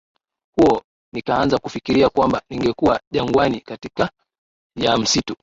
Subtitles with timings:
[0.55, 0.81] huo
[1.13, 4.09] nikaanza kufikiria kwamba ningekuwa jangwani katika
[4.75, 5.35] ya msitu